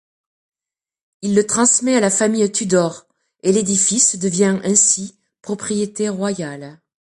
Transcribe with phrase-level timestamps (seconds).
[1.21, 3.05] Il le transmet à la famille Tudor,
[3.43, 6.81] et l'édifice devient ainsi propriété royale.